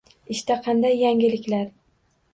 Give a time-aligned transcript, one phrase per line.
[0.35, 1.71] Ishda qanday yangiliklar